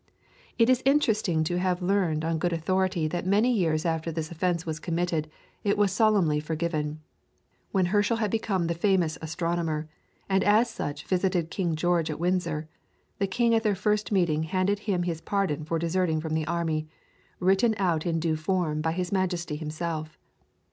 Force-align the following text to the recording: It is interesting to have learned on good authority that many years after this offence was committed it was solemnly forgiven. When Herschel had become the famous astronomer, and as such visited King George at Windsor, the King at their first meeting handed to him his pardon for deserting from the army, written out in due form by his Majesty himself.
It 0.57 0.67
is 0.67 0.81
interesting 0.83 1.43
to 1.43 1.59
have 1.59 1.79
learned 1.79 2.25
on 2.25 2.39
good 2.39 2.51
authority 2.53 3.07
that 3.09 3.23
many 3.23 3.53
years 3.53 3.85
after 3.85 4.11
this 4.11 4.31
offence 4.31 4.65
was 4.65 4.79
committed 4.79 5.29
it 5.63 5.77
was 5.77 5.91
solemnly 5.91 6.39
forgiven. 6.39 7.01
When 7.71 7.85
Herschel 7.85 8.17
had 8.17 8.31
become 8.31 8.65
the 8.65 8.73
famous 8.73 9.19
astronomer, 9.21 9.87
and 10.27 10.43
as 10.43 10.71
such 10.71 11.05
visited 11.05 11.51
King 11.51 11.75
George 11.75 12.09
at 12.09 12.19
Windsor, 12.19 12.67
the 13.19 13.27
King 13.27 13.53
at 13.53 13.61
their 13.61 13.75
first 13.75 14.11
meeting 14.11 14.41
handed 14.41 14.79
to 14.79 14.83
him 14.85 15.03
his 15.03 15.21
pardon 15.21 15.65
for 15.65 15.77
deserting 15.77 16.19
from 16.19 16.33
the 16.33 16.47
army, 16.47 16.87
written 17.39 17.75
out 17.77 18.03
in 18.03 18.19
due 18.19 18.35
form 18.37 18.81
by 18.81 18.93
his 18.93 19.11
Majesty 19.11 19.55
himself. 19.55 20.17